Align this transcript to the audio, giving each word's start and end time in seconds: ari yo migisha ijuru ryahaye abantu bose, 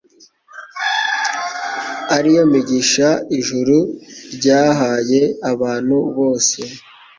ari 2.17 2.29
yo 2.37 2.43
migisha 2.53 3.07
ijuru 3.37 3.77
ryahaye 4.35 5.21
abantu 5.51 5.97
bose, 6.17 6.59